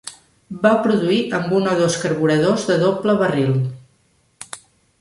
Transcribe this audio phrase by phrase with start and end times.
[0.61, 3.57] Va produir amb un o dos carburadors de doble barril.